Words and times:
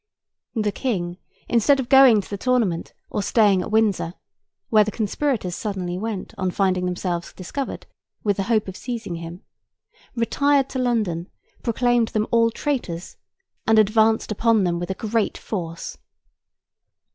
The 0.55 0.71
King, 0.71 1.19
instead 1.47 1.79
of 1.79 1.87
going 1.87 2.21
to 2.21 2.29
the 2.31 2.35
tournament 2.35 2.95
or 3.11 3.21
staying 3.21 3.61
at 3.61 3.69
Windsor 3.69 4.15
(where 4.69 4.83
the 4.83 4.89
conspirators 4.89 5.53
suddenly 5.53 5.95
went, 5.95 6.33
on 6.39 6.49
finding 6.49 6.85
themselves 6.85 7.33
discovered, 7.33 7.85
with 8.23 8.37
the 8.37 8.43
hope 8.49 8.67
of 8.67 8.75
seizing 8.75 9.17
him), 9.17 9.43
retired 10.15 10.69
to 10.69 10.79
London, 10.79 11.29
proclaimed 11.61 12.07
them 12.07 12.25
all 12.31 12.49
traitors, 12.49 13.15
and 13.67 13.77
advanced 13.77 14.31
upon 14.31 14.63
them 14.63 14.79
with 14.79 14.89
a 14.89 14.95
great 14.95 15.37
force. 15.37 15.99